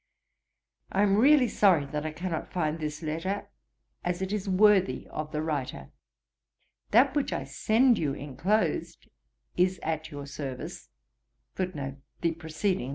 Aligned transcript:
I 0.91 1.03
am 1.03 1.15
really 1.17 1.47
sorry 1.47 1.85
that 1.85 2.07
I 2.07 2.11
cannot 2.11 2.51
find 2.51 2.79
this 2.79 3.03
letter, 3.03 3.49
as 4.03 4.19
it 4.19 4.33
is 4.33 4.49
worthy 4.49 5.05
of 5.09 5.31
the 5.31 5.43
writer. 5.43 5.91
That 6.89 7.15
which 7.15 7.31
I 7.31 7.43
send 7.43 7.99
you 7.99 8.13
enclosed 8.13 9.07
is 9.55 9.79
at 9.83 10.09
your 10.09 10.25
service. 10.25 10.89